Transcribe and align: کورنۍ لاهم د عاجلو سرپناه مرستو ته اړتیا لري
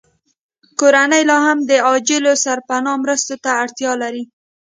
کورنۍ 0.79 1.23
لاهم 1.31 1.57
د 1.69 1.71
عاجلو 1.87 2.33
سرپناه 2.43 2.95
مرستو 3.03 3.35
ته 3.43 3.49
اړتیا 3.61 3.91
لري 4.03 4.23